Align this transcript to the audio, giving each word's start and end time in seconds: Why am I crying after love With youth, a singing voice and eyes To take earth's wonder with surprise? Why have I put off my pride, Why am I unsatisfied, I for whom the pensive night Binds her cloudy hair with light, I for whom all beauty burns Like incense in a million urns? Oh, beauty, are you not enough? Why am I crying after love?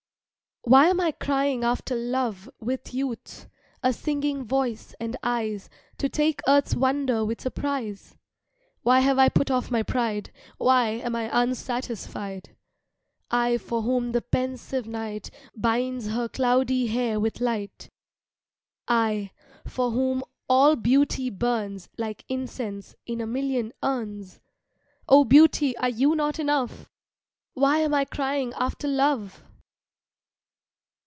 Why 0.63 0.89
am 0.89 0.99
I 1.01 1.11
crying 1.11 1.63
after 1.63 1.95
love 1.95 2.47
With 2.59 2.93
youth, 2.93 3.49
a 3.81 3.91
singing 3.91 4.45
voice 4.45 4.93
and 4.99 5.17
eyes 5.23 5.71
To 5.97 6.07
take 6.07 6.39
earth's 6.47 6.75
wonder 6.75 7.25
with 7.25 7.41
surprise? 7.41 8.15
Why 8.83 8.99
have 8.99 9.17
I 9.17 9.27
put 9.27 9.49
off 9.49 9.71
my 9.71 9.81
pride, 9.81 10.31
Why 10.59 10.89
am 10.89 11.15
I 11.15 11.31
unsatisfied, 11.33 12.55
I 13.31 13.57
for 13.57 13.81
whom 13.81 14.11
the 14.11 14.21
pensive 14.21 14.87
night 14.87 15.31
Binds 15.55 16.09
her 16.09 16.29
cloudy 16.29 16.85
hair 16.87 17.19
with 17.19 17.41
light, 17.41 17.89
I 18.87 19.31
for 19.65 19.89
whom 19.89 20.21
all 20.47 20.75
beauty 20.75 21.31
burns 21.31 21.89
Like 21.97 22.23
incense 22.29 22.93
in 23.07 23.19
a 23.19 23.25
million 23.25 23.73
urns? 23.81 24.39
Oh, 25.09 25.23
beauty, 25.25 25.75
are 25.77 25.89
you 25.89 26.13
not 26.15 26.37
enough? 26.37 26.87
Why 27.55 27.79
am 27.79 27.95
I 27.95 28.05
crying 28.05 28.53
after 28.55 28.87
love? 28.87 29.43